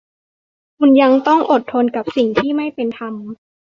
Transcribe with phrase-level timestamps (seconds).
[0.77, 3.15] คุณยังต้องอดทนกับสิ่งที่ไม่เป็นธรรม